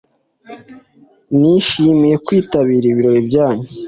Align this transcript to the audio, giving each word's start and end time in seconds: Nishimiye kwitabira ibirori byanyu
Nishimiye 1.39 2.15
kwitabira 2.25 2.85
ibirori 2.91 3.21
byanyu 3.29 3.67